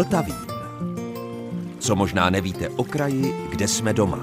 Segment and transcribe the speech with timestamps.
[0.00, 0.36] Vltavín.
[1.78, 4.18] Co možná nevíte o kraji, kde jsme doma.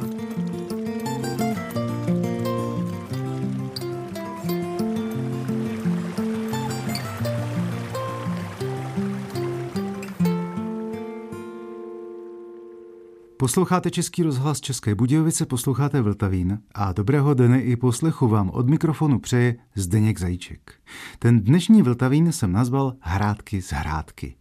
[13.38, 19.20] Posloucháte Český rozhlas České Budějovice, posloucháte Vltavín a dobrého dne i poslechu vám od mikrofonu
[19.20, 20.74] přeje Zdeněk Zajíček.
[21.20, 24.36] Ten dnešní Vltavín jsem nazval Hrádky z hrádky.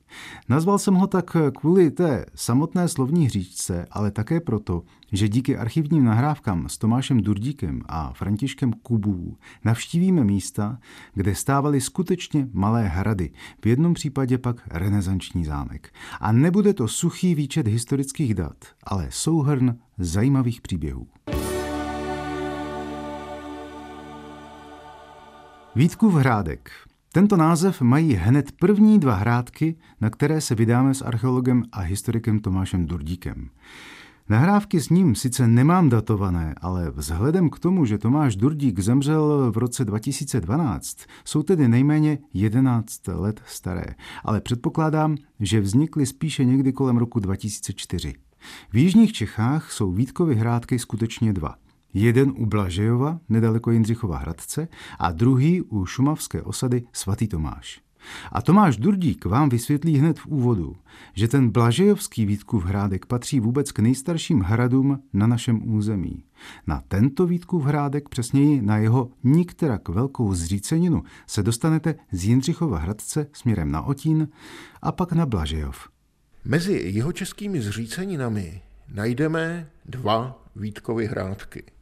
[0.48, 6.04] Nazval jsem ho tak kvůli té samotné slovní hříčce, ale také proto, že díky archivním
[6.04, 10.78] nahrávkám s Tomášem Durdíkem a Františkem Kubů navštívíme místa,
[11.14, 13.30] kde stávaly skutečně malé hrady,
[13.62, 15.92] v jednom případě pak renesanční zámek.
[16.20, 21.06] A nebude to suchý výčet historických dat, ale souhrn zajímavých příběhů.
[25.76, 26.70] Vítkův hrádek
[27.16, 32.38] tento název mají hned první dva hrádky, na které se vydáme s archeologem a historikem
[32.38, 33.48] Tomášem Durdíkem.
[34.28, 39.56] Nahrávky s ním sice nemám datované, ale vzhledem k tomu, že Tomáš Durdík zemřel v
[39.56, 43.86] roce 2012, jsou tedy nejméně 11 let staré,
[44.24, 48.14] ale předpokládám, že vznikly spíše někdy kolem roku 2004.
[48.70, 51.54] V jižních Čechách jsou Vítkovy hrádky skutečně dva–
[51.98, 57.80] Jeden u Blažejova, nedaleko Jindřichova Hradce, a druhý u šumavské osady Svatý Tomáš.
[58.32, 60.76] A Tomáš Durdík vám vysvětlí hned v úvodu,
[61.14, 66.24] že ten Blažejovský Vítkův hrádek patří vůbec k nejstarším hradům na našem území.
[66.66, 73.26] Na tento Vítkův hrádek, přesněji na jeho nikterak velkou zříceninu, se dostanete z Jindřichova Hradce
[73.32, 74.28] směrem na Otín
[74.82, 75.88] a pak na Blažejov.
[76.44, 78.62] Mezi jeho českými zříceninami
[78.94, 81.62] najdeme dva Vítkovy hrádky–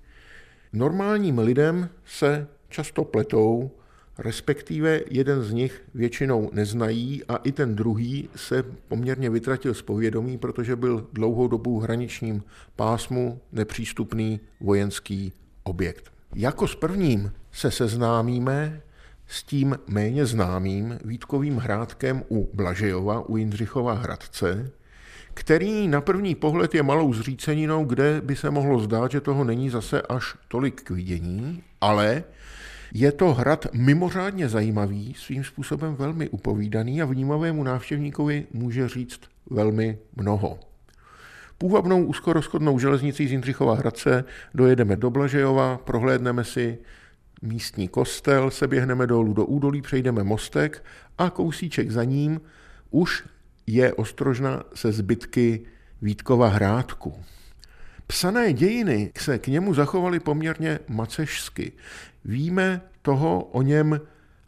[0.75, 3.71] Normálním lidem se často pletou,
[4.19, 10.39] respektive jeden z nich většinou neznají a i ten druhý se poměrně vytratil z povědomí,
[10.39, 12.43] protože byl dlouhou dobu v hraničním
[12.77, 15.33] pásmu nepřístupný vojenský
[15.63, 16.13] objekt.
[16.35, 18.83] Jako s prvním se seznámíme
[19.27, 24.71] s tím méně známým Vítkovým hrádkem u Blažejova, u Jindřichova Hradce,
[25.35, 29.71] který na první pohled je malou zříceninou, kde by se mohlo zdát, že toho není
[29.71, 32.25] zase až tolik k vidění, ale
[32.95, 39.99] je to hrad mimořádně zajímavý, svým způsobem velmi upovídaný a vnímavému návštěvníkovi může říct velmi
[40.17, 40.59] mnoho.
[41.59, 44.25] Půvabnou úzkorozchodnou železnicí z Jindřichova Hradce
[44.55, 46.79] dojedeme do Blažejova, prohlédneme si
[47.43, 50.85] místní kostel, se běhneme dolů do údolí, přejdeme mostek
[51.19, 52.41] a kousíček za ním
[52.91, 53.25] už
[53.67, 55.67] je ostrožna se zbytky
[56.03, 57.15] Vítkova hrádku.
[58.07, 61.73] Psané dějiny se k němu zachovaly poměrně macežsky.
[62.25, 64.01] Víme toho o něm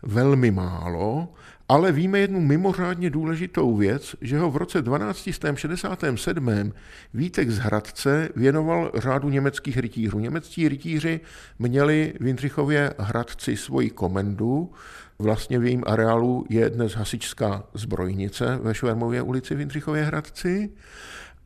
[0.03, 1.29] velmi málo,
[1.69, 6.73] ale víme jednu mimořádně důležitou věc, že ho v roce 1267.
[7.15, 10.19] Vítek z Hradce věnoval řádu německých rytířů.
[10.19, 11.21] Německí rytíři
[11.59, 14.73] měli v Jindřichově Hradci svoji komendu,
[15.19, 20.71] Vlastně v jejím areálu je dnes hasičská zbrojnice ve Švermově ulici v Jindřichově Hradci.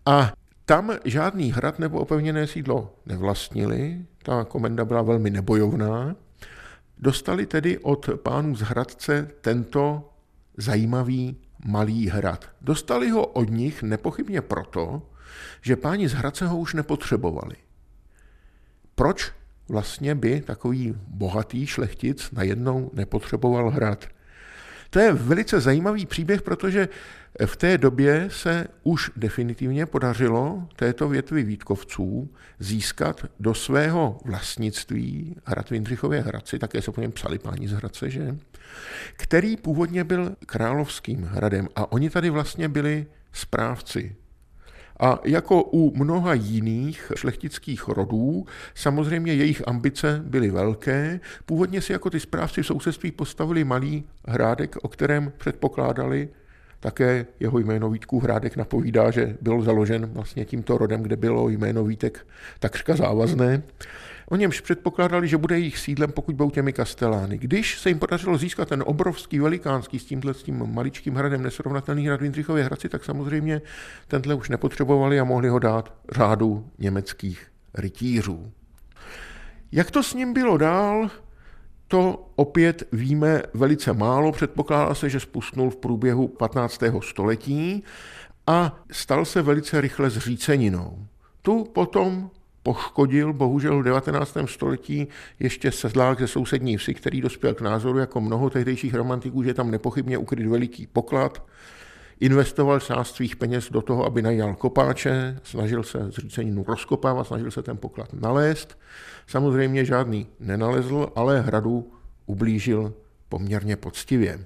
[0.07, 0.33] A
[0.65, 6.15] tam žádný hrad nebo opevněné sídlo nevlastnili, ta komenda byla velmi nebojovná.
[7.03, 10.13] Dostali tedy od pánů z Hradce tento
[10.57, 12.49] zajímavý malý hrad.
[12.61, 15.03] Dostali ho od nich nepochybně proto,
[15.63, 17.57] že páni z Hradce ho už nepotřebovali.
[18.95, 19.33] Proč
[19.69, 24.05] vlastně by takový bohatý šlechtic najednou nepotřeboval hrad.
[24.91, 26.89] To je velice zajímavý příběh, protože
[27.47, 35.71] v té době se už definitivně podařilo této větvi Vítkovců získat do svého vlastnictví hrad
[35.71, 38.37] v Jindřichově Hradci, také se po něm psali páni z Hradce, že?
[39.17, 44.17] který původně byl královským hradem a oni tady vlastně byli správci
[45.01, 51.21] a jako u mnoha jiných šlechtických rodů, samozřejmě jejich ambice byly velké.
[51.47, 56.29] Původně si jako ty správci v sousedství postavili malý hrádek, o kterém předpokládali,
[56.81, 61.85] také jeho jméno Vítkův hrádek napovídá, že byl založen vlastně tímto rodem, kde bylo jméno
[61.85, 62.27] Vítek
[62.59, 63.63] takřka závazné.
[64.29, 67.39] O němž předpokládali, že bude jejich sídlem, pokud budou těmi kastelány.
[67.39, 72.07] Když se jim podařilo získat ten obrovský, velikánský s tímhle s tím maličkým hradem nesrovnatelný
[72.07, 73.63] hrad v Jindřichově Hradci, tak samozřejmě
[74.09, 78.53] tenhle už nepotřebovali a mohli ho dát řádu německých rytířů.
[79.73, 81.11] Jak to s ním bylo dál,
[81.91, 84.33] to opět víme velice málo.
[84.33, 86.83] Předpokládá se, že spustnul v průběhu 15.
[87.01, 87.85] století
[88.47, 91.07] a stal se velice rychle zříceninou.
[91.43, 92.31] Tu potom
[92.63, 94.37] poškodil bohužel v 19.
[94.45, 95.09] století
[95.41, 99.71] ještě sedlák ze sousední vsi, který dospěl k názoru jako mnoho tehdejších romantiků, že tam
[99.71, 101.43] nepochybně ukryt veliký poklad.
[102.21, 107.63] Investoval část svých peněz do toho, aby najal kopáče, snažil se zříceninu rozkopávat, snažil se
[107.63, 108.79] ten poklad nalézt.
[109.27, 111.93] Samozřejmě žádný nenalezl, ale hradu
[112.27, 112.95] ublížil
[113.29, 114.39] poměrně poctivě.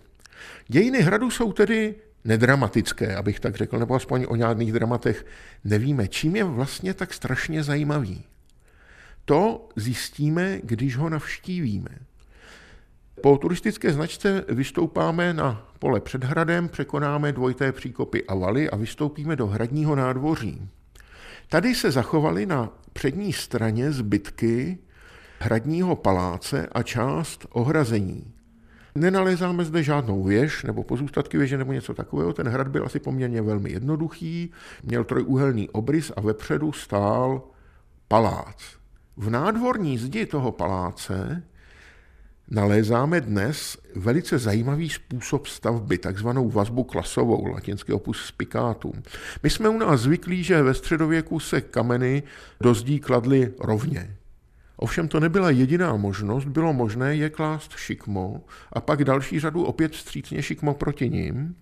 [0.68, 1.94] Dějiny hradu jsou tedy
[2.24, 5.26] nedramatické, abych tak řekl, nebo aspoň o žádných dramatech
[5.64, 6.08] nevíme.
[6.08, 8.24] Čím je vlastně tak strašně zajímavý?
[9.24, 11.90] To zjistíme, když ho navštívíme.
[13.20, 19.36] Po turistické značce vystoupáme na pole před hradem, překonáme dvojité příkopy a valy a vystoupíme
[19.36, 20.68] do hradního nádvoří.
[21.48, 24.78] Tady se zachovaly na přední straně zbytky
[25.38, 28.32] hradního paláce a část ohrazení.
[28.94, 32.32] Nenalézáme zde žádnou věž nebo pozůstatky věže nebo něco takového.
[32.32, 34.50] Ten hrad byl asi poměrně velmi jednoduchý,
[34.82, 37.42] měl trojúhelný obrys a vepředu stál
[38.08, 38.56] palác.
[39.16, 41.42] V nádvorní zdi toho paláce
[42.50, 49.02] nalézáme dnes velice zajímavý způsob stavby, takzvanou vazbu klasovou, latinský opus spicatum.
[49.42, 52.22] My jsme u nás zvyklí, že ve středověku se kameny
[52.60, 54.16] do zdí kladly rovně.
[54.76, 59.92] Ovšem to nebyla jediná možnost, bylo možné je klást šikmo a pak další řadu opět
[59.92, 61.56] vstřícně šikmo proti ním,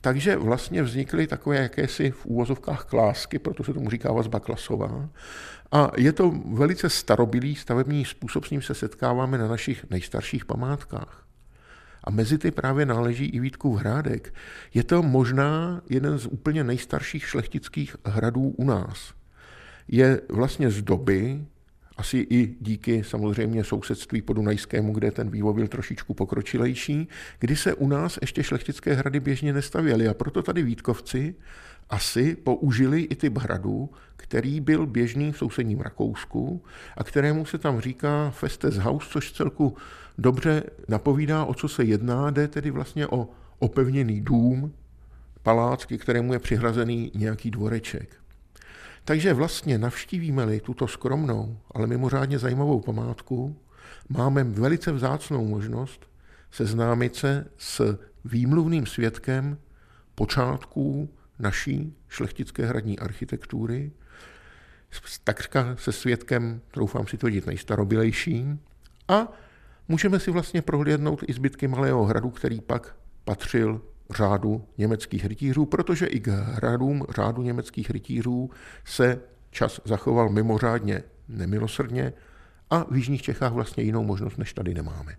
[0.00, 5.08] takže vlastně vznikly takové jakési v úvozovkách klásky, proto se tomu říká vazba klasová.
[5.74, 11.26] A je to velice starobilý stavební způsob, s ním se setkáváme na našich nejstarších památkách.
[12.04, 14.34] A mezi ty právě náleží i Vítkův hrádek.
[14.74, 19.14] Je to možná jeden z úplně nejstarších šlechtických hradů u nás.
[19.88, 21.44] Je vlastně z doby,
[21.96, 27.88] asi i díky samozřejmě sousedství podunajskému, kde ten vývoj byl trošičku pokročilejší, kdy se u
[27.88, 31.34] nás ještě šlechtické hrady běžně nestavěly a proto tady Vítkovci
[31.94, 36.64] asi použili i typ hradu, který byl běžný v sousedním Rakousku
[36.96, 39.76] a kterému se tam říká Festes House, což celku
[40.18, 42.30] dobře napovídá, o co se jedná.
[42.30, 44.72] Jde tedy vlastně o opevněný dům,
[45.42, 48.16] palác, ke kterému je přihrazený nějaký dvoreček.
[49.04, 53.56] Takže vlastně navštívíme-li tuto skromnou, ale mimořádně zajímavou památku,
[54.08, 56.06] máme velice vzácnou možnost
[56.50, 59.58] seznámit se s výmluvným svědkem
[60.14, 61.08] počátků
[61.38, 63.92] naší šlechtické hradní architektury,
[65.24, 68.60] takřka se svědkem, troufám si tvrdit, nejstarobilejším,
[69.08, 69.32] a
[69.88, 73.82] můžeme si vlastně prohlédnout i zbytky Malého hradu, který pak patřil
[74.16, 78.50] řádu německých rytířů, protože i k hradům řádu německých rytířů
[78.84, 79.20] se
[79.50, 82.12] čas zachoval mimořádně nemilosrdně
[82.70, 85.16] a v Jižních Čechách vlastně jinou možnost než tady nemáme.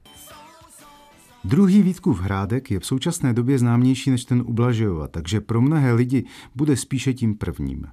[1.48, 5.94] Druhý Vítkův hrádek je v současné době známější než ten u Blažejova, takže pro mnohé
[5.94, 6.26] lidi
[6.56, 7.86] bude spíše tím prvním.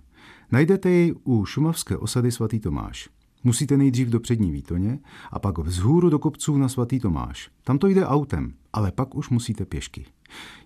[0.52, 3.08] Najdete jej u šumavské osady svatý Tomáš.
[3.44, 4.99] Musíte nejdřív do přední výtoně
[5.31, 7.50] a pak vzhůru do kopců na svatý Tomáš.
[7.64, 10.06] Tam to jde autem, ale pak už musíte pěšky.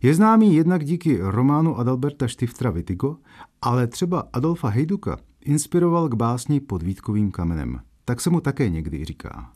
[0.02, 3.16] Je známý jednak díky románu Adalberta Štiftra Vitigo,
[3.62, 7.80] ale třeba Adolfa Hejduka inspiroval k básni pod Vítkovým kamenem.
[8.04, 9.55] Tak se mu také někdy říká.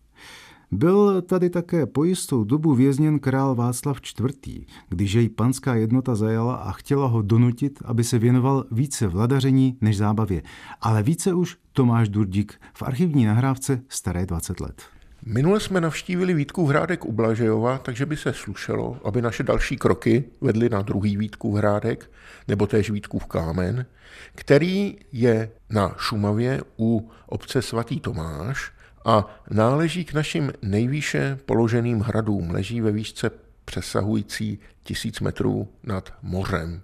[0.73, 6.55] Byl tady také po jistou dobu vězněn král Václav IV., když jej panská jednota zajala
[6.55, 10.43] a chtěla ho donutit, aby se věnoval více vladaření než zábavě.
[10.81, 14.83] Ale více už Tomáš Durdík v archivní nahrávce Staré 20 let.
[15.27, 20.25] Minule jsme navštívili Vítku hrádek u Blažejova, takže by se slušelo, aby naše další kroky
[20.41, 22.11] vedly na druhý Vítku hrádek,
[22.49, 23.87] nebo též Vítkův kámen,
[24.35, 28.73] který je na Šumavě u obce svatý Tomáš
[29.05, 32.51] a náleží k našim nejvýše položeným hradům.
[32.51, 33.31] Leží ve výšce
[33.65, 36.83] přesahující tisíc metrů nad mořem.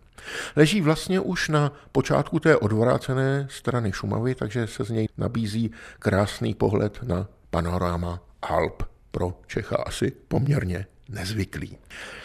[0.57, 6.55] Leží vlastně už na počátku té odvrácené strany Šumavy, takže se z něj nabízí krásný
[6.55, 11.79] pohled na panorama Alp pro Čecha asi poměrně nezvyklý.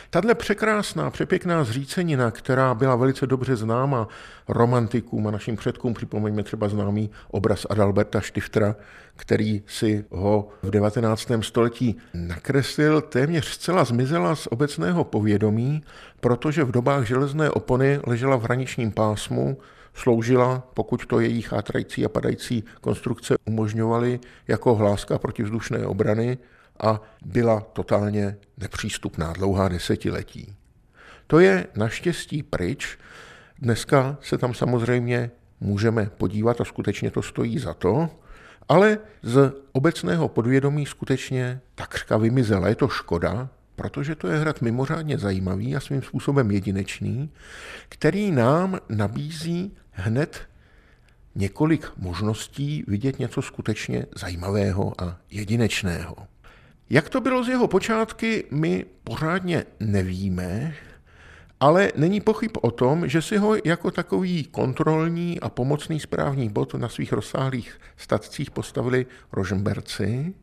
[0.10, 4.08] Tahle překrásná, přepěkná zřícenina, která byla velice dobře známa
[4.48, 8.76] romantikům a našim předkům, připomeňme třeba známý obraz Adalberta Štiftra,
[9.16, 11.32] který si ho v 19.
[11.42, 15.84] století nakreslil, téměř zcela zmizela z obecného povědomí,
[16.20, 19.58] protože v dobách železné opony ležela v hraničním pásmu,
[19.94, 26.38] sloužila, pokud to její chátrající a padající konstrukce umožňovaly, jako hláska protivzdušné obrany
[26.82, 30.56] a byla totálně nepřístupná dlouhá desetiletí.
[31.28, 32.98] To je naštěstí pryč.
[33.60, 38.10] Dneska se tam samozřejmě můžeme podívat a skutečně to stojí za to,
[38.70, 42.68] ale z obecného podvědomí skutečně takřka vymizela.
[42.68, 47.32] Je to škoda, protože to je hrad mimořádně zajímavý a svým způsobem jedinečný,
[47.90, 50.42] který nám nabízí hned
[51.36, 56.16] několik možností vidět něco skutečně zajímavého a jedinečného.
[56.92, 60.76] Jak to bylo z jeho počátky, my pořádně nevíme,
[61.60, 66.74] ale není pochyb o tom, že si ho jako takový kontrolní a pomocný správní bod
[66.74, 70.34] na svých rozsáhlých statcích postavili Rožemberci,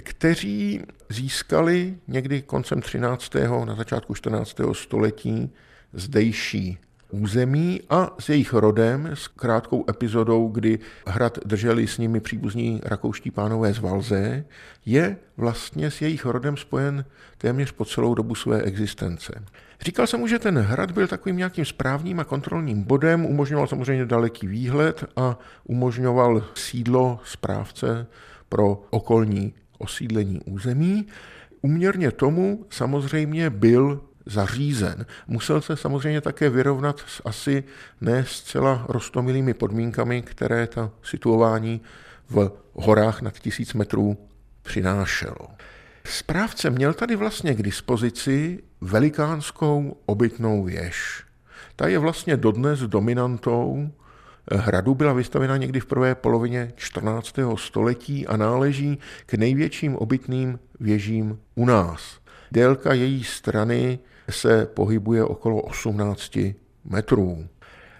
[0.00, 3.34] kteří získali někdy koncem 13.
[3.64, 4.56] na začátku 14.
[4.72, 5.52] století
[5.92, 6.78] zdejší
[7.12, 13.30] území a s jejich rodem, s krátkou epizodou, kdy hrad drželi s nimi příbuzní rakouští
[13.30, 14.44] pánové z Valze,
[14.86, 17.04] je vlastně s jejich rodem spojen
[17.38, 19.44] téměř po celou dobu své existence.
[19.80, 24.06] Říkal jsem mu, že ten hrad byl takovým nějakým správním a kontrolním bodem, umožňoval samozřejmě
[24.06, 28.06] daleký výhled a umožňoval sídlo správce
[28.48, 31.06] pro okolní osídlení území.
[31.62, 35.06] Uměrně tomu samozřejmě byl zařízen.
[35.26, 37.64] Musel se samozřejmě také vyrovnat s asi
[38.00, 41.80] ne zcela rostomilými podmínkami, které ta situování
[42.30, 44.16] v horách nad tisíc metrů
[44.62, 45.48] přinášelo.
[46.04, 51.24] Správce měl tady vlastně k dispozici velikánskou obytnou věž.
[51.76, 53.90] Ta je vlastně dodnes dominantou
[54.52, 57.34] hradu, byla vystavena někdy v prvé polovině 14.
[57.56, 62.20] století a náleží k největším obytným věžím u nás.
[62.52, 63.98] Délka její strany
[64.30, 66.38] se pohybuje okolo 18
[66.84, 67.46] metrů.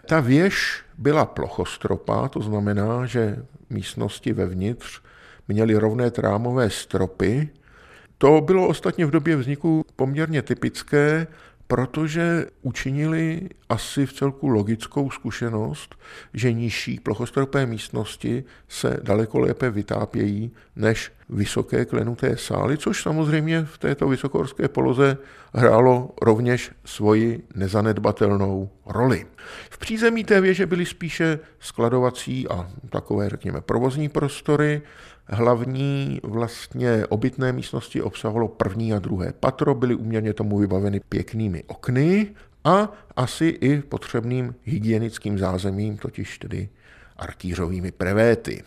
[0.06, 5.00] Ta věž byla plochostropá, to znamená, že místnosti vevnitř
[5.48, 7.48] měly rovné trámové stropy.
[8.18, 11.26] To bylo ostatně v době vzniku poměrně typické,
[11.72, 15.94] protože učinili asi v celku logickou zkušenost,
[16.34, 23.78] že nižší plochostropé místnosti se daleko lépe vytápějí než vysoké klenuté sály, což samozřejmě v
[23.78, 25.18] této vysokorské poloze
[25.54, 29.26] hrálo rovněž svoji nezanedbatelnou roli.
[29.70, 34.82] V přízemí té věže byly spíše skladovací a takové, řekněme, provozní prostory,
[35.26, 42.34] Hlavní vlastně obytné místnosti obsahovalo první a druhé patro, byly uměrně tomu vybaveny pěknými okny
[42.64, 46.68] a asi i potřebným hygienickým zázemím, totiž tedy
[47.16, 48.62] artířovými prevéty.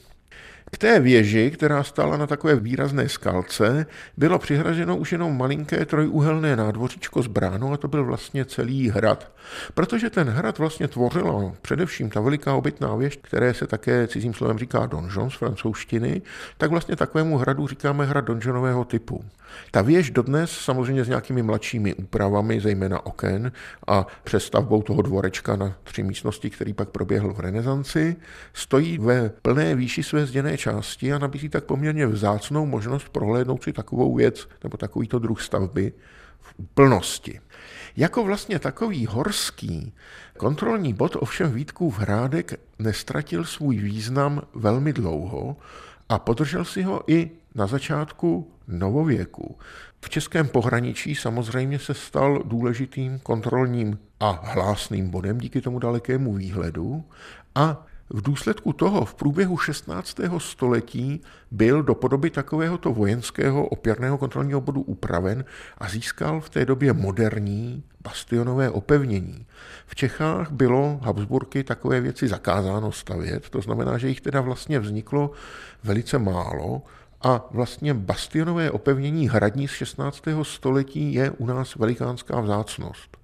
[0.76, 3.86] K té věži, která stála na takové výrazné skalce,
[4.18, 9.32] bylo přihraženo už jenom malinké trojúhelné nádvoříčko z bránou a to byl vlastně celý hrad.
[9.74, 14.58] Protože ten hrad vlastně tvořila především ta veliká obytná věž, které se také cizím slovem
[14.58, 16.22] říká donjon z francouzštiny,
[16.58, 19.26] tak vlastně takovému hradu říkáme hrad donjonového typu.
[19.72, 23.52] Ta věž dodnes samozřejmě s nějakými mladšími úpravami, zejména oken
[23.88, 28.16] a přestavbou toho dvorečka na tři místnosti, který pak proběhl v renesanci,
[28.54, 33.74] stojí ve plné výši své zděné části a nabízí tak poměrně vzácnou možnost prohlédnout si
[33.74, 35.94] takovou věc nebo takovýto druh stavby
[36.42, 37.40] v úplnosti.
[37.98, 39.94] Jako vlastně takový horský
[40.38, 45.58] kontrolní bod ovšem Vítkův hrádek nestratil svůj význam velmi dlouho
[46.10, 49.58] a podržel si ho i na začátku novověku.
[50.02, 57.04] V českém pohraničí samozřejmě se stal důležitým kontrolním a hlásným bodem díky tomu dalekému výhledu
[57.56, 60.20] a v důsledku toho v průběhu 16.
[60.38, 61.22] století
[61.52, 65.46] byl do podoby takovéhoto vojenského opěrného kontrolního bodu upraven
[65.78, 69.46] a získal v té době moderní bastionové opevnění.
[69.88, 75.32] V Čechách bylo Habsburky takové věci zakázáno stavět, to znamená, že jich teda vlastně vzniklo
[75.84, 76.82] velice málo
[77.22, 80.24] a vlastně bastionové opevnění hradní z 16.
[80.44, 83.18] století je u nás velikánská vzácnost.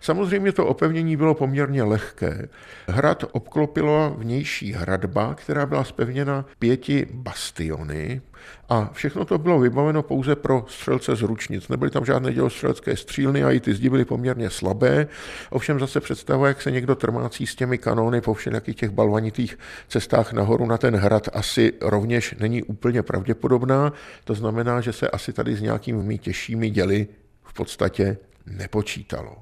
[0.00, 2.48] Samozřejmě to opevnění bylo poměrně lehké.
[2.86, 8.20] Hrad obklopila vnější hradba, která byla spevněna pěti bastiony
[8.68, 11.68] a všechno to bylo vybaveno pouze pro střelce z ručnic.
[11.68, 15.06] Nebyly tam žádné dělostřelecké střílny a i ty zdi byly poměrně slabé.
[15.50, 19.58] Ovšem zase představa, jak se někdo trmácí s těmi kanóny po všelijakých těch balvanitých
[19.88, 23.92] cestách nahoru na ten hrad, asi rovněž není úplně pravděpodobná.
[24.24, 27.06] To znamená, že se asi tady s nějakými těžšími děly
[27.44, 28.16] v podstatě
[28.46, 29.36] nepočítalo.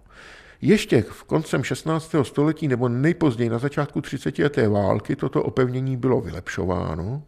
[0.61, 2.15] Ještě v koncem 16.
[2.23, 4.39] století nebo nejpozději na začátku 30.
[4.39, 7.23] leté války toto opevnění bylo vylepšováno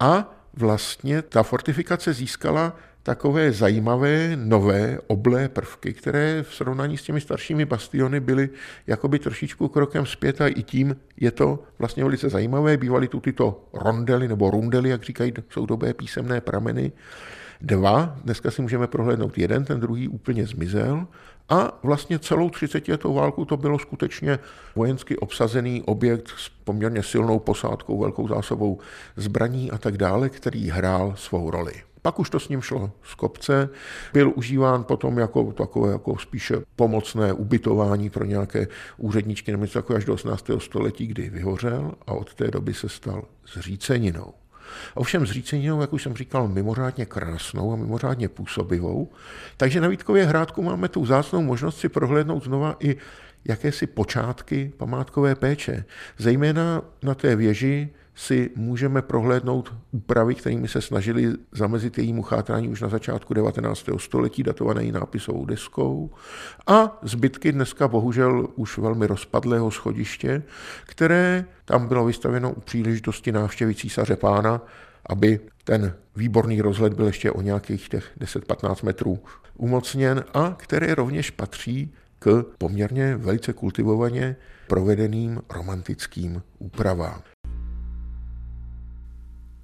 [0.00, 7.20] a vlastně ta fortifikace získala takové zajímavé, nové, oblé prvky, které v srovnání s těmi
[7.20, 8.48] staršími bastiony byly
[8.86, 12.76] jakoby trošičku krokem zpět a i tím je to vlastně velice zajímavé.
[12.76, 16.92] Bývaly tu tyto rondely nebo rundely, jak říkají soudobé písemné prameny,
[17.60, 21.06] dva, dneska si můžeme prohlédnout jeden, ten druhý úplně zmizel
[21.48, 24.38] a vlastně celou 30 letou válku to bylo skutečně
[24.76, 28.78] vojensky obsazený objekt s poměrně silnou posádkou, velkou zásobou
[29.16, 31.72] zbraní a tak dále, který hrál svou roli.
[32.02, 33.68] Pak už to s ním šlo z kopce,
[34.12, 40.04] byl užíván potom jako takové jako spíše pomocné ubytování pro nějaké úředničky nebo něco až
[40.04, 40.50] do 18.
[40.58, 44.32] století, kdy vyhořel a od té doby se stal zříceninou.
[44.94, 49.12] Ovšem zříceninou, jak už jsem říkal, mimořádně krásnou a mimořádně působivou.
[49.56, 52.96] Takže na Vítkově hrádku máme tu vzácnou možnost si prohlédnout znova i
[53.44, 55.84] jakési počátky památkové péče.
[56.18, 62.80] Zejména na té věži si můžeme prohlédnout úpravy, kterými se snažili zamezit jejímu chátrání už
[62.80, 63.88] na začátku 19.
[63.96, 66.10] století, datované nápisovou deskou,
[66.66, 70.42] a zbytky dneska bohužel už velmi rozpadlého schodiště,
[70.86, 74.60] které tam bylo vystavěno u příležitosti návštěvy císaře pána,
[75.06, 79.18] aby ten výborný rozhled byl ještě o nějakých těch 10-15 metrů
[79.56, 84.36] umocněn a které rovněž patří k poměrně velice kultivovaně
[84.68, 87.33] provedeným romantickým úpravám.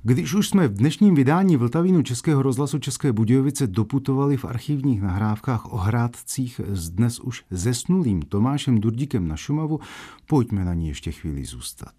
[0.02, 5.73] Když už jsme v dnešním vydání Vltavínu Českého rozhlasu České Budějovice doputovali v archivních nahrávkách
[5.73, 9.80] o hrádcích s dnes už zesnulým Tomášem Durdíkem na Šumavu,
[10.26, 11.95] pojďme na ní ještě chvíli zůstat.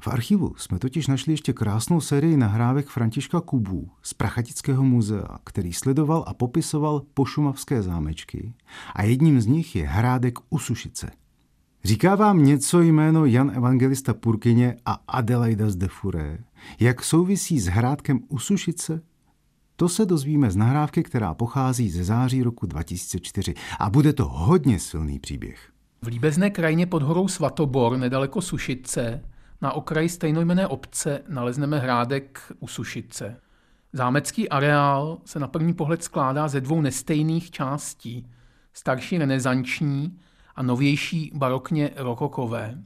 [0.00, 5.72] V archivu jsme totiž našli ještě krásnou sérii nahrávek Františka Kubů z Prachatického muzea, který
[5.72, 8.54] sledoval a popisoval pošumavské zámečky
[8.94, 11.10] a jedním z nich je hrádek u Sušice.
[11.84, 16.38] Říká vám něco jméno Jan Evangelista Purkyně a Adelaida z Defuré?
[16.80, 19.02] Jak souvisí s hrádkem u Sušice?
[19.76, 24.78] To se dozvíme z nahrávky, která pochází ze září roku 2004 a bude to hodně
[24.78, 25.70] silný příběh.
[26.02, 29.24] V líbezné krajině pod horou Svatobor, nedaleko Sušice,
[29.60, 33.36] na okraji stejnojmené obce nalezneme hrádek u Sušice.
[33.92, 38.26] Zámecký areál se na první pohled skládá ze dvou nestejných částí.
[38.72, 40.18] Starší renesanční
[40.60, 42.78] a novější barokně rokokové.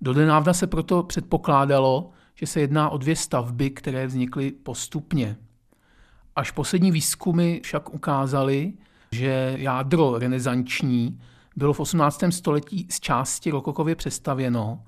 [0.00, 5.36] Dodenávna se proto předpokládalo, že se jedná o dvě stavby, které vznikly postupně.
[6.36, 8.72] Až poslední výzkumy však ukázaly,
[9.12, 11.20] že jádro renesanční
[11.56, 12.22] bylo v 18.
[12.30, 14.84] století z části rokokově přestavěno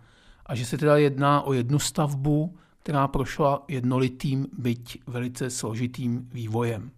[0.46, 6.90] a že se teda jedná o jednu stavbu, která prošla jednolitým, byť velice složitým vývojem.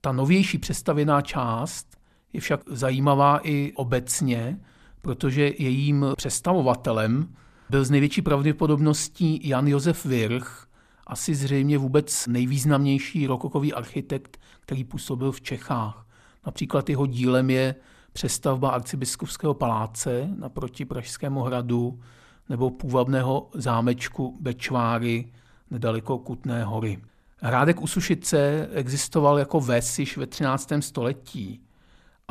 [0.00, 1.99] Ta novější přestavěná část
[2.32, 4.60] je však zajímavá i obecně,
[5.02, 7.34] protože jejím přestavovatelem
[7.70, 10.66] byl z největší pravděpodobností Jan Josef Virch,
[11.06, 16.06] asi zřejmě vůbec nejvýznamnější rokokový architekt, který působil v Čechách.
[16.46, 17.74] Například jeho dílem je
[18.12, 22.00] přestavba arcibiskupského paláce naproti Pražskému hradu
[22.48, 25.32] nebo půvabného zámečku Bečváry
[25.70, 26.98] nedaleko Kutné hory.
[27.38, 30.72] Hrádek u Sušice existoval jako ves již ve 13.
[30.80, 31.60] století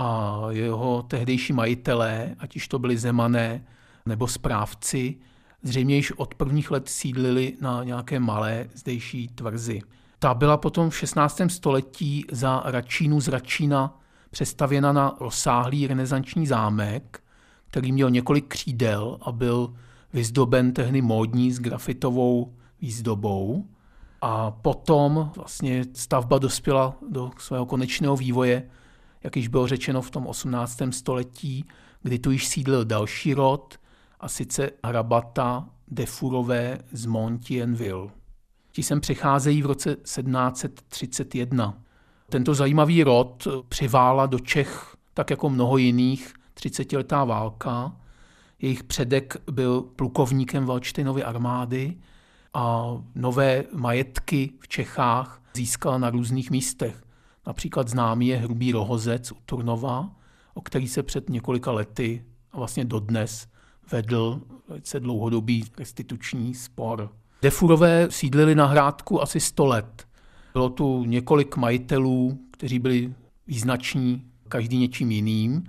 [0.01, 3.65] a jeho tehdejší majitelé, ať již to byli zemané
[4.05, 5.15] nebo správci,
[5.63, 9.81] zřejmě již od prvních let sídlili na nějaké malé zdejší tvrzi.
[10.19, 11.41] Ta byla potom v 16.
[11.47, 13.99] století za Račínu z Račína
[14.31, 17.23] přestavěna na rozsáhlý renesanční zámek,
[17.67, 19.73] který měl několik křídel a byl
[20.13, 23.65] vyzdoben tehdy módní s grafitovou výzdobou.
[24.21, 28.69] A potom vlastně stavba dospěla do svého konečného vývoje
[29.23, 30.81] jak již bylo řečeno v tom 18.
[30.89, 31.65] století,
[32.03, 33.79] kdy tu již sídlil další rod,
[34.19, 38.09] a sice hrabata Defurové z Montienville.
[38.71, 41.83] Ti sem přicházejí v roce 1731.
[42.29, 47.95] Tento zajímavý rod přivála do Čech, tak jako mnoho jiných, 30-letá válka.
[48.59, 51.97] Jejich předek byl plukovníkem Valčtejnovy armády
[52.53, 57.03] a nové majetky v Čechách získal na různých místech.
[57.47, 60.09] Například známý je hrubý rohozec u Turnova,
[60.53, 63.47] o který se před několika lety a vlastně dodnes
[63.91, 67.11] vedl velice dlouhodobý restituční spor.
[67.41, 70.07] Defurové sídlili na Hrádku asi 100 let.
[70.53, 73.13] Bylo tu několik majitelů, kteří byli
[73.47, 75.63] význační, každý něčím jiným,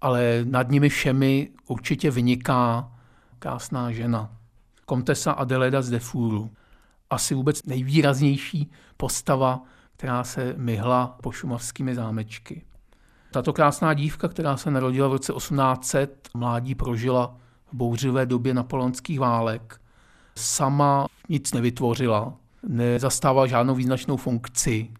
[0.00, 2.92] ale nad nimi všemi určitě vyniká
[3.38, 4.36] krásná žena.
[4.86, 6.50] Komtesa Adeleda z Defuru.
[7.10, 9.62] Asi vůbec nejvýraznější postava
[10.04, 12.64] která se myhla pošumavskými zámečky.
[13.30, 17.36] Tato krásná dívka, která se narodila v roce 1800, mládí prožila
[17.72, 19.80] v bouřivé době napoleonských válek,
[20.36, 22.34] sama nic nevytvořila,
[22.68, 24.90] nezastávala žádnou význačnou funkci,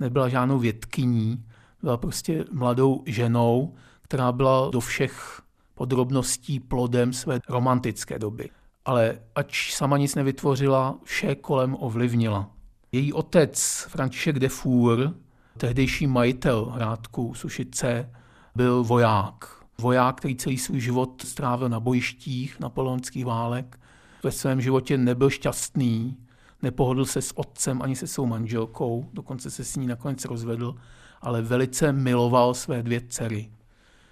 [0.00, 1.44] nebyla žádnou vědkyní,
[1.82, 5.42] byla prostě mladou ženou, která byla do všech
[5.74, 8.50] podrobností plodem své romantické doby.
[8.84, 12.53] Ale ač sama nic nevytvořila, vše kolem ovlivnila.
[12.94, 15.14] Její otec František de Fur,
[15.58, 18.10] tehdejší majitel Hrádku Sušice,
[18.54, 19.64] byl voják.
[19.78, 23.80] Voják, který celý svůj život strávil na bojištích napoleonských válek.
[24.22, 26.16] Ve svém životě nebyl šťastný,
[26.62, 30.74] nepohodl se s otcem ani se svou manželkou, dokonce se s ní nakonec rozvedl,
[31.22, 33.50] ale velice miloval své dvě dcery.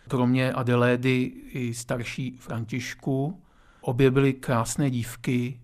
[0.09, 3.41] Kromě Adelédy i starší Františku,
[3.81, 5.61] obě byly krásné dívky,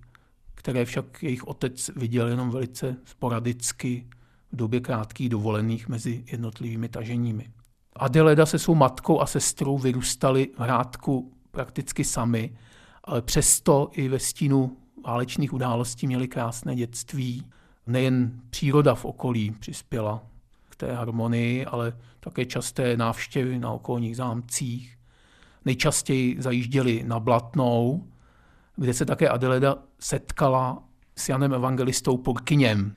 [0.69, 4.07] které však jejich otec viděl jenom velice sporadicky
[4.53, 7.51] v době krátkých dovolených mezi jednotlivými taženími.
[7.97, 12.57] Adeleda se svou matkou a sestrou vyrůstali v Hrádku prakticky sami,
[13.05, 17.47] ale přesto i ve stínu válečných událostí měli krásné dětství.
[17.87, 20.23] Nejen příroda v okolí přispěla
[20.69, 24.99] k té harmonii, ale také časté návštěvy na okolních zámcích.
[25.65, 28.09] Nejčastěji zajížděli na Blatnou,
[28.77, 30.83] kde se také Adeleda setkala
[31.17, 32.95] s Janem Evangelistou Purkyněm.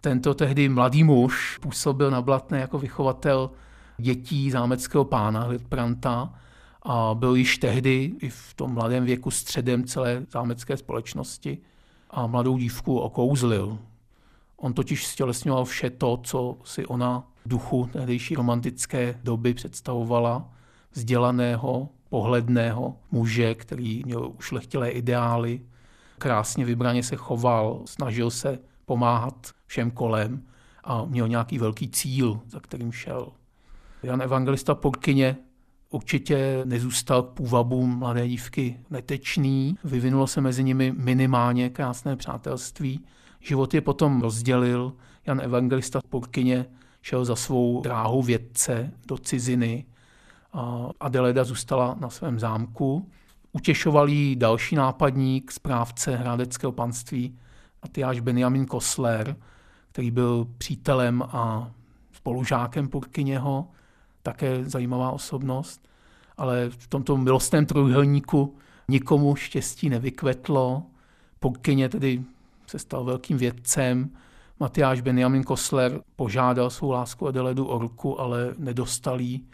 [0.00, 3.50] Tento tehdy mladý muž působil na Blatné jako vychovatel
[3.98, 6.34] dětí zámeckého pána Lidpranta
[6.82, 11.58] a byl již tehdy i v tom mladém věku středem celé zámecké společnosti
[12.10, 13.78] a mladou dívku okouzlil.
[14.56, 20.48] On totiž stělesňoval vše to, co si ona v duchu tehdejší romantické doby představovala,
[20.92, 25.60] vzdělaného, pohledného muže, který měl ušlechtilé ideály,
[26.18, 30.42] krásně vybraně se choval, snažil se pomáhat všem kolem
[30.84, 33.32] a měl nějaký velký cíl, za kterým šel.
[34.02, 35.36] Jan Evangelista Porkyně
[35.90, 39.76] určitě nezůstal k půvabům mladé dívky netečný.
[39.84, 43.04] Vyvinulo se mezi nimi minimálně krásné přátelství.
[43.40, 44.92] Život je potom rozdělil.
[45.26, 46.66] Jan Evangelista Porkyně
[47.02, 49.84] šel za svou dráhou vědce do ciziny.
[50.52, 53.10] A Adeleda zůstala na svém zámku.
[53.52, 57.38] Utěšoval jí další nápadník, správce hradeckého panství,
[57.82, 59.36] Matyáš Benjamin Kosler,
[59.92, 61.70] který byl přítelem a
[62.12, 63.68] spolužákem Purkyněho
[64.22, 65.88] také zajímavá osobnost,
[66.36, 68.56] ale v tomto milostném trojuhelníku
[68.88, 70.82] nikomu štěstí nevykvetlo.
[71.40, 72.22] Pokyně tedy
[72.66, 74.10] se stal velkým vědcem.
[74.60, 79.46] Matyáš Benjamin Kosler požádal svou lásku Adeledu o ruku, ale nedostal jí,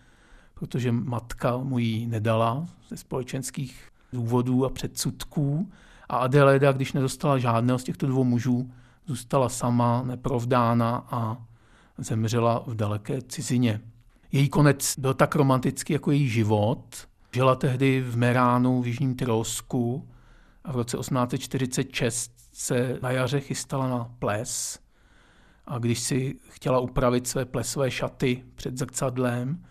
[0.58, 5.72] protože matka mu ji nedala ze společenských důvodů a předsudků.
[6.08, 8.70] A Adeleda, když nedostala žádného z těchto dvou mužů,
[9.06, 11.36] zůstala sama, neprovdána a
[11.98, 13.80] zemřela v daleké cizině.
[14.32, 17.08] Její konec byl tak romantický jako její život.
[17.34, 20.08] Žila tehdy v Meránu v Jižním Tyrolsku
[20.64, 24.78] a v roce 1846 se na jaře chystala na ples.
[25.66, 29.64] A když si chtěla upravit své plesové šaty před zrcadlem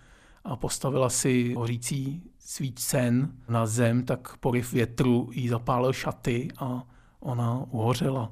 [0.48, 6.84] a postavila si hořící svícen na zem, tak poryv větru jí zapálil šaty a
[7.20, 8.32] ona uhořela.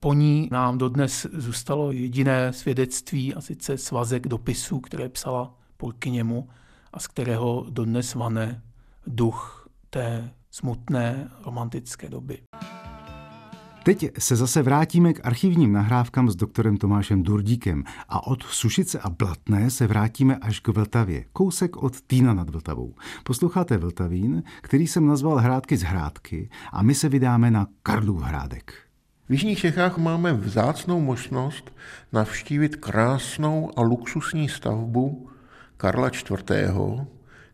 [0.00, 6.48] Po ní nám dodnes zůstalo jediné svědectví, a sice svazek dopisů, které psala Purkyněmu
[6.92, 8.62] a z kterého dodnes vane
[9.06, 12.42] duch té smutné romantické doby.
[13.84, 19.10] Teď se zase vrátíme k archivním nahrávkám s doktorem Tomášem Durdíkem a od Sušice a
[19.10, 22.94] Blatné se vrátíme až k Vltavě, kousek od Týna nad Vltavou.
[23.24, 28.74] Posloucháte Vltavín, který jsem nazval Hrádky z Hrádky a my se vydáme na Karlův Hrádek.
[29.28, 31.72] V Jižních Čechách máme vzácnou možnost
[32.12, 35.30] navštívit krásnou a luxusní stavbu
[35.76, 36.40] Karla IV.,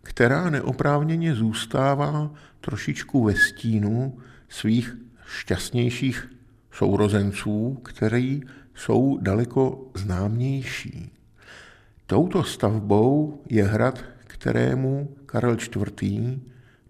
[0.02, 4.96] která neoprávněně zůstává trošičku ve stínu svých
[5.28, 6.28] šťastnějších
[6.72, 8.42] sourozenců, který
[8.74, 11.12] jsou daleko známější.
[12.06, 15.56] Touto stavbou je hrad, kterému Karel
[16.00, 16.38] IV.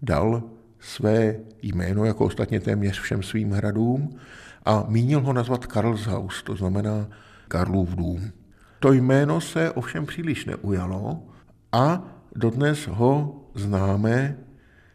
[0.01, 0.43] dal
[0.79, 4.19] své jméno, jako ostatně téměř všem svým hradům,
[4.65, 7.07] a mínil ho nazvat Karlshaus, to znamená
[7.47, 8.31] Karlův dům.
[8.79, 11.23] To jméno se ovšem příliš neujalo
[11.71, 12.03] a
[12.35, 14.37] dodnes ho známe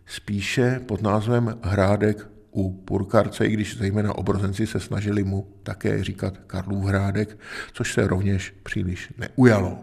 [0.07, 6.39] spíše pod názvem Hrádek u Purkarce, i když zejména obrozenci se snažili mu také říkat
[6.47, 7.39] Karlův hrádek,
[7.73, 9.79] což se rovněž příliš neujalo.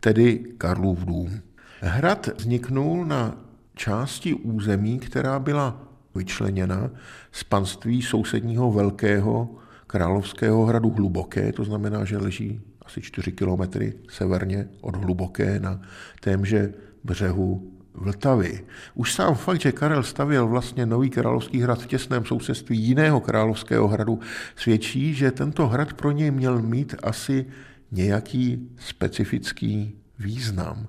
[0.00, 1.40] Tedy Karlův dům.
[1.80, 6.90] Hrad vzniknul na části území, která byla vyčleněna
[7.32, 9.54] z panství sousedního velkého
[9.86, 15.80] královského hradu Hluboké, to znamená, že leží asi 4 kilometry severně od Hluboké na
[16.20, 16.72] témže
[17.04, 18.64] břehu Vltavy.
[18.94, 23.88] Už sám fakt, že Karel stavěl vlastně nový královský hrad v těsném sousedství jiného královského
[23.88, 24.20] hradu,
[24.56, 27.46] svědčí, že tento hrad pro něj měl mít asi
[27.92, 30.86] nějaký specifický význam.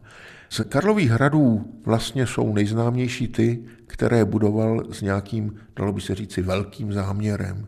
[0.49, 6.41] Z Karlových hradů vlastně jsou nejznámější ty, které budoval s nějakým, dalo by se říci,
[6.41, 7.67] velkým záměrem.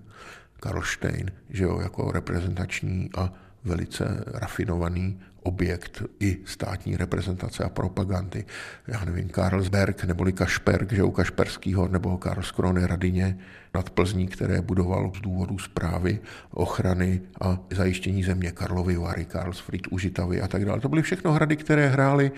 [0.59, 8.45] Karlštejn, že jo, jako reprezentační a velice rafinovaný objekt i státní reprezentace a propagandy.
[8.88, 13.38] Já nevím, Karlsberg neboli Kašperk, že u Kašperského nebo Karlskrone Radině
[13.73, 16.19] nad Plzní, které budoval z důvodu zprávy,
[16.51, 20.79] ochrany a zajištění země Karlovy Vary, Karlsfried, Užitavy a tak dále.
[20.79, 22.32] To byly všechno hrady, které hrály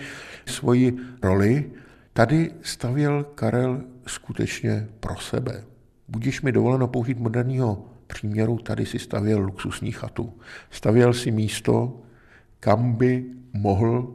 [0.46, 1.64] svoji roli.
[2.12, 5.64] Tady stavěl Karel skutečně pro sebe.
[6.08, 10.32] Budíš mi dovoleno použít moderního příměru tady si stavěl luxusní chatu.
[10.70, 12.00] Stavěl si místo,
[12.66, 14.14] kam by mohl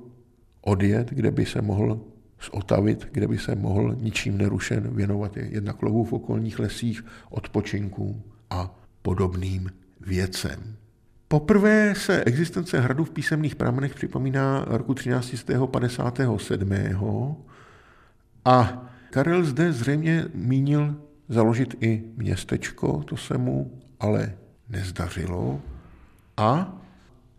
[0.61, 2.01] odjet, kde by se mohl
[2.51, 8.75] zotavit, kde by se mohl ničím nerušen věnovat jednak lovu v okolních lesích, odpočinku a
[9.01, 9.69] podobným
[10.01, 10.75] věcem.
[11.27, 16.71] Poprvé se existence hradu v písemných pramenech připomíná roku 1357.
[18.45, 20.95] A Karel zde zřejmě mínil
[21.29, 24.33] založit i městečko, to se mu ale
[24.69, 25.61] nezdařilo.
[26.37, 26.80] A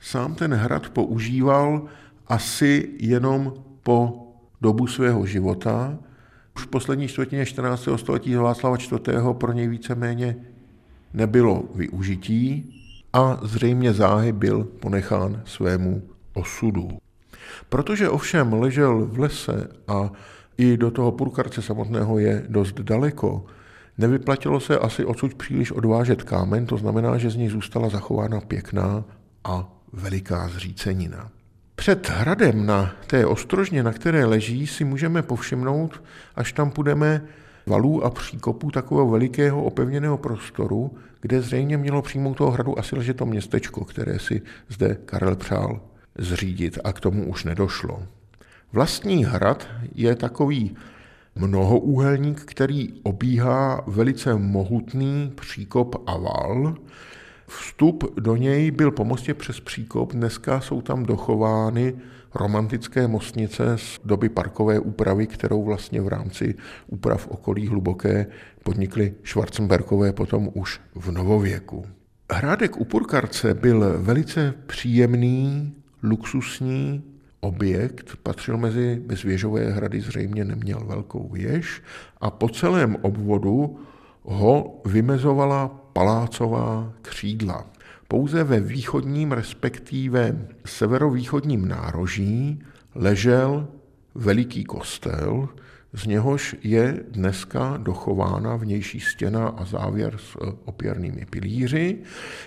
[0.03, 1.83] sám ten hrad používal
[2.27, 4.29] asi jenom po
[4.61, 5.99] dobu svého života.
[6.57, 7.88] Už v poslední čtvrtině 14.
[7.97, 8.93] století Václava IV.
[9.33, 10.37] pro něj víceméně
[11.15, 12.75] nebylo využití
[13.12, 16.03] a zřejmě záhy byl ponechán svému
[16.35, 16.88] osudu.
[17.69, 20.11] Protože ovšem ležel v lese a
[20.59, 23.45] i do toho purkarce samotného je dost daleko,
[23.99, 29.05] nevyplatilo se asi odsud příliš odvážet kámen, to znamená, že z něj zůstala zachována pěkná
[29.45, 31.31] a veliká zřícenina.
[31.74, 36.02] Před hradem na té ostrožně, na které leží, si můžeme povšimnout,
[36.35, 37.22] až tam půjdeme
[37.66, 43.16] valů a příkopů takového velikého opevněného prostoru, kde zřejmě mělo přijmout toho hradu asi ležet
[43.16, 45.81] to městečko, které si zde Karel přál
[46.18, 48.02] zřídit a k tomu už nedošlo.
[48.72, 50.76] Vlastní hrad je takový
[51.35, 56.74] mnohoúhelník, který obíhá velice mohutný příkop a val,
[57.59, 61.95] Vstup do něj byl po mostě přes příkop, dneska jsou tam dochovány
[62.35, 66.55] romantické mostnice z doby parkové úpravy, kterou vlastně v rámci
[66.87, 68.27] úprav okolí hluboké
[68.62, 71.87] podnikly Schwarzenbergové potom už v novověku.
[72.33, 77.03] Hrádek u Purkarce byl velice příjemný, luxusní
[77.41, 81.83] objekt, patřil mezi bezvěžové hrady, zřejmě neměl velkou věž
[82.21, 83.79] a po celém obvodu
[84.25, 87.67] ho vymezovala palácová křídla.
[88.09, 92.63] Pouze ve východním, respektive severovýchodním nároží
[92.95, 93.69] ležel
[94.15, 95.49] veliký kostel,
[95.93, 101.99] z něhož je dneska dochována vnější stěna a závěr s opěrnými pilíři,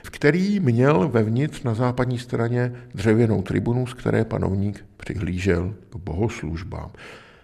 [0.04, 6.92] v který měl vevnitř na západní straně dřevěnou tribunu, z které panovník přihlížel k bohoslužbám.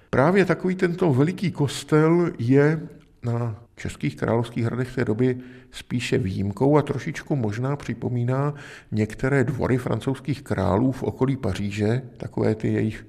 [0.09, 2.81] Právě takový tento veliký kostel je
[3.23, 5.37] na českých královských hradech té doby
[5.71, 8.53] spíše výjimkou a trošičku možná připomíná
[8.91, 13.05] některé dvory francouzských králů v okolí Paříže, takové ty jejich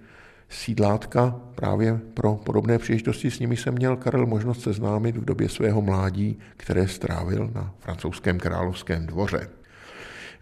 [0.49, 3.31] sídlátka právě pro podobné příležitosti.
[3.31, 8.39] S nimi se měl Karel možnost seznámit v době svého mládí, které strávil na francouzském
[8.39, 9.49] královském dvoře.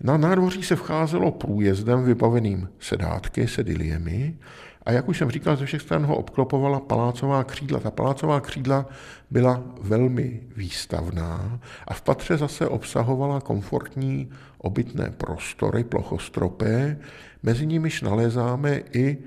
[0.03, 4.35] Na nádvoří se vcházelo průjezdem vybaveným sedátky, sediliemi,
[4.91, 7.81] a jak už jsem říkal, ze všech stran ho obklopovala palácová křídla.
[7.81, 8.87] Ta palácová křídla
[9.31, 16.99] byla velmi výstavná a v patře zase obsahovala komfortní obytné prostory, plochostropé,
[17.43, 19.19] mezi nimiž nalézáme i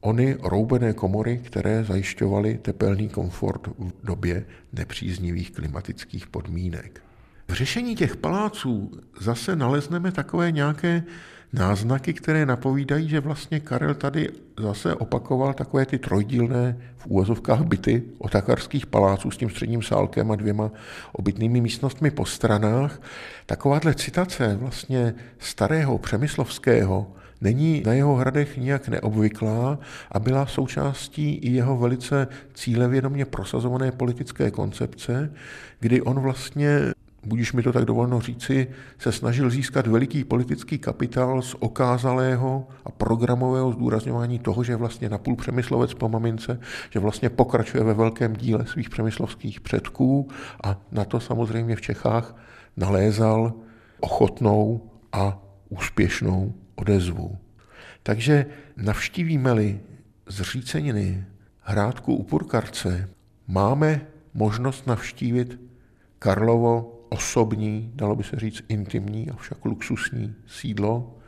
[0.00, 7.02] ony roubené komory, které zajišťovaly tepelný komfort v době nepříznivých klimatických podmínek.
[7.48, 11.04] V řešení těch paláců zase nalezneme takové nějaké
[11.52, 18.02] náznaky, které napovídají, že vlastně Karel tady zase opakoval takové ty trojdílné v úvozovkách byty
[18.18, 20.70] otakarských paláců s tím středním sálkem a dvěma
[21.12, 23.02] obytnými místnostmi po stranách.
[23.46, 29.78] Takováhle citace vlastně starého přemyslovského není na jeho hradech nijak neobvyklá
[30.12, 35.32] a byla součástí i jeho velice cílevědomě prosazované politické koncepce,
[35.80, 36.92] kdy on vlastně
[37.26, 42.90] budíš mi to tak dovolno říci, se snažil získat veliký politický kapitál z okázalého a
[42.90, 48.36] programového zdůrazňování toho, že je vlastně napůl přemyslovec po mamince, že vlastně pokračuje ve velkém
[48.36, 50.28] díle svých přemyslovských předků
[50.64, 52.36] a na to samozřejmě v Čechách
[52.76, 53.52] nalézal
[54.00, 57.36] ochotnou a úspěšnou odezvu.
[58.02, 59.80] Takže navštívíme-li
[60.26, 61.24] zříceniny
[61.60, 63.08] Hrádku u Purkarce,
[63.48, 65.60] máme možnost navštívit
[66.18, 71.18] Karlovo osobní, dalo by se říct intimní, avšak luxusní sídlo,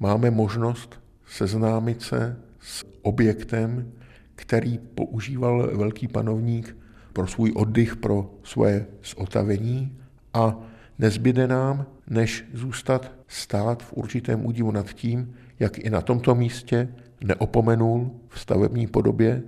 [0.00, 3.92] máme možnost seznámit se s objektem,
[4.34, 6.76] který používal velký panovník
[7.12, 9.98] pro svůj oddych, pro svoje zotavení
[10.34, 10.56] a
[10.98, 16.88] nezbyde nám, než zůstat stát v určitém údivu nad tím, jak i na tomto místě
[17.24, 19.42] neopomenul v stavební podobě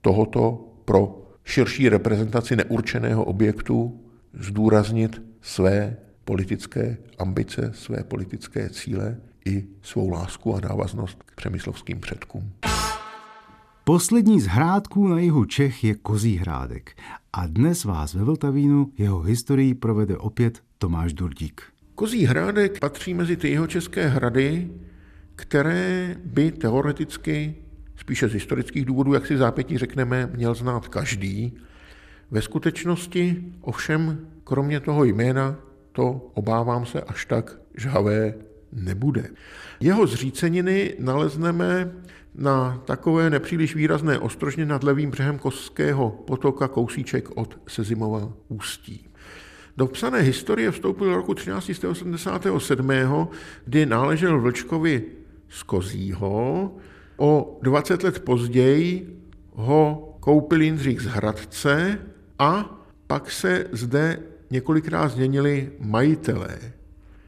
[0.00, 4.05] tohoto pro širší reprezentaci neurčeného objektu
[4.40, 12.52] zdůraznit své politické ambice, své politické cíle i svou lásku a návaznost k přemyslovským předkům.
[13.84, 16.96] Poslední z hrádků na jihu Čech je Kozí hrádek
[17.32, 21.62] a dnes vás ve Vltavínu jeho historii provede opět Tomáš Durdík.
[21.94, 24.70] Kozí hrádek patří mezi ty jeho české hrady,
[25.36, 27.54] které by teoreticky,
[27.96, 31.52] spíše z historických důvodů, jak si zápětí řekneme, měl znát každý.
[32.30, 35.56] Ve skutečnosti ovšem, kromě toho jména,
[35.92, 38.34] to obávám se až tak žhavé
[38.72, 39.28] nebude.
[39.80, 41.92] Jeho zříceniny nalezneme
[42.34, 49.08] na takové nepříliš výrazné ostrožně nad levým břehem Koského potoka kousíček od Sezimova ústí.
[49.76, 52.90] Do psané historie vstoupil roku 1387,
[53.64, 55.02] kdy náležel Vlčkovi
[55.48, 56.72] z Kozího.
[57.16, 59.18] O 20 let později
[59.52, 61.98] ho koupil Jindřich z Hradce
[62.38, 64.18] a pak se zde
[64.50, 66.58] několikrát změnili majitelé.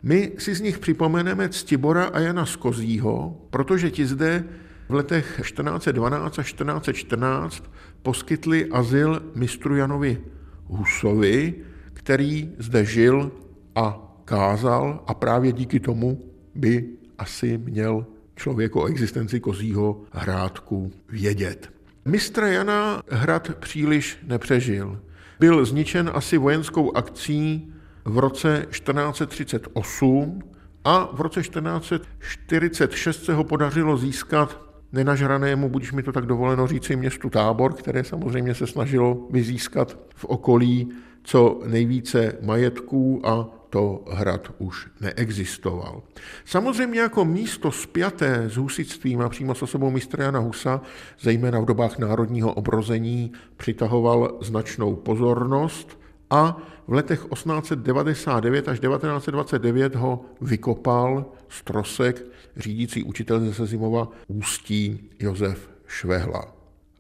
[0.03, 4.45] My si z nich připomeneme Ctibora a Jana z Kozího, protože ti zde
[4.89, 7.65] v letech 1412 a 1414
[8.03, 10.23] poskytli azyl mistru Janovi
[10.67, 11.55] Husovi,
[11.93, 13.33] který zde žil
[13.75, 21.78] a kázal a právě díky tomu by asi měl člověk o existenci kozího hrádku vědět.
[22.09, 25.01] Mistra Jana hrad příliš nepřežil.
[25.41, 27.73] Byl zničen asi vojenskou akcí
[28.05, 30.43] v roce 1438
[30.85, 34.61] a v roce 1446 se ho podařilo získat
[34.93, 40.25] nenažranému, budíš mi to tak dovoleno říci, městu Tábor, které samozřejmě se snažilo vyzískat v
[40.25, 40.89] okolí
[41.23, 46.03] co nejvíce majetků a to hrad už neexistoval.
[46.45, 50.81] Samozřejmě jako místo spjaté s husitstvím a přímo s osobou mistra Jana Husa,
[51.21, 55.99] zejména v dobách národního obrození, přitahoval značnou pozornost
[56.31, 62.27] a v letech 1899 až 1929 ho vykopal z trosek
[62.57, 66.55] řídící učitel ze Sezimova Ústí Josef Švehla.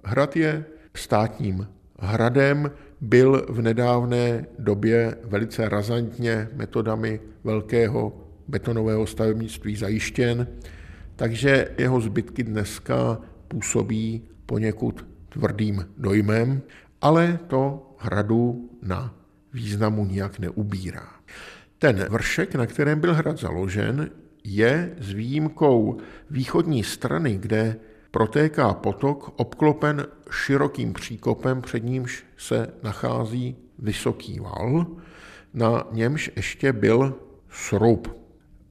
[0.04, 10.46] Hrad je státním hradem, byl v nedávné době velice razantně metodami velkého betonového stavebnictví zajištěn,
[11.16, 16.62] takže jeho zbytky dneska působí poněkud tvrdým dojmem,
[17.00, 19.14] ale to hradu na
[19.52, 21.08] významu nijak neubírá.
[21.78, 24.10] Ten vršek, na kterém byl hrad založen,
[24.44, 25.98] je s výjimkou
[26.30, 27.76] východní strany, kde
[28.10, 34.86] protéká potok obklopen širokým příkopem, před nímž se nachází vysoký val,
[35.54, 37.14] na němž ještě byl
[37.50, 38.18] srub.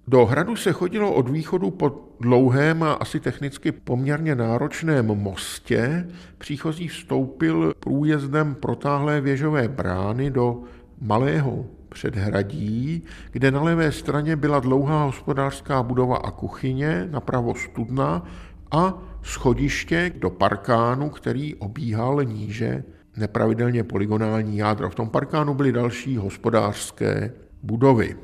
[0.07, 6.07] Do hradu se chodilo od východu po dlouhém a asi technicky poměrně náročném mostě.
[6.37, 10.61] Příchozí vstoupil průjezdem protáhlé věžové brány do
[11.01, 18.23] malého předhradí, kde na levé straně byla dlouhá hospodářská budova a kuchyně, napravo studna
[18.71, 22.83] a schodiště do parkánu, který obíhal níže
[23.17, 24.89] nepravidelně polygonální jádro.
[24.89, 27.31] V tom parkánu byly další hospodářské
[27.63, 28.15] budovy.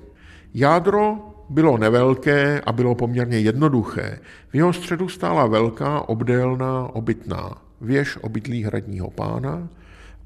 [0.53, 1.17] Jádro
[1.49, 4.19] bylo nevelké a bylo poměrně jednoduché.
[4.49, 9.69] V jeho středu stála velká obdélná obytná věž obytlý hradního pána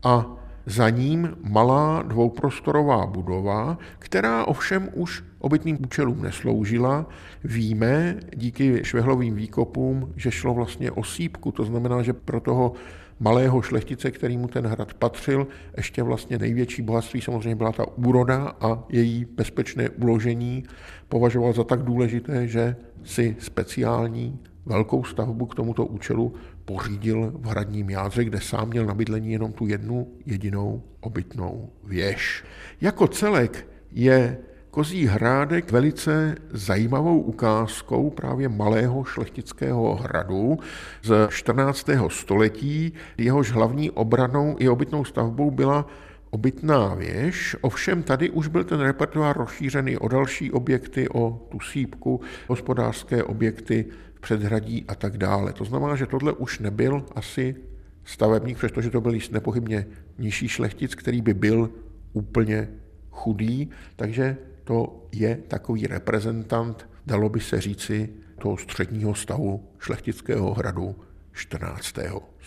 [0.04, 0.26] a
[0.66, 7.10] za ním malá dvouprostorová budova, která ovšem už obytným účelům nesloužila.
[7.44, 12.74] Víme díky švehlovým výkopům, že šlo vlastně o sípku, to znamená, že pro toho
[13.20, 15.48] malého šlechtice, kterýmu ten hrad patřil,
[15.78, 20.64] ještě vlastně největší bohatství samozřejmě byla ta úroda a její bezpečné uložení
[21.10, 26.34] považoval za tak důležité, že si speciální velkou stavbu k tomuto účelu
[26.66, 32.44] pořídil v hradním jádře, kde sám měl na bydlení jenom tu jednu jedinou obytnou věž.
[32.82, 34.38] Jako celek je
[34.78, 40.60] Kozí hrádek velice zajímavou ukázkou právě malého šlechtického hradu
[41.04, 41.90] z 14.
[42.08, 42.94] století.
[43.18, 45.88] Jehož hlavní obranou i obytnou stavbou byla
[46.30, 52.22] obytná věž, ovšem tady už byl ten repertoár rozšířený o další objekty, o tu sípku,
[52.48, 55.54] hospodářské objekty v předhradí a tak dále.
[55.54, 57.56] To znamená, že tohle už nebyl asi
[58.04, 59.88] stavebník, přestože to byl nepochybně
[60.20, 61.70] nižší šlechtic, který by byl
[62.14, 62.68] úplně
[63.12, 64.38] chudý, takže
[64.68, 68.10] to je takový reprezentant, dalo by se říci,
[68.42, 70.96] toho středního stavu šlechtického hradu
[71.34, 71.86] 14.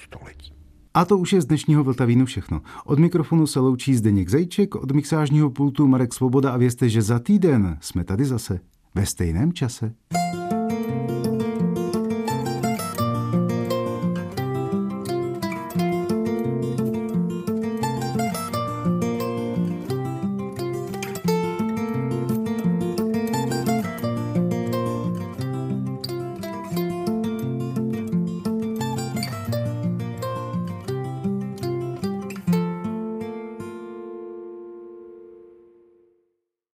[0.04, 0.52] století.
[0.94, 2.62] A to už je z dnešního Vltavínu všechno.
[2.84, 7.18] Od mikrofonu se loučí Zdeněk Zajček, od mixážního pultu Marek Svoboda a vězte, že za
[7.18, 8.60] týden jsme tady zase
[8.94, 9.94] ve stejném čase.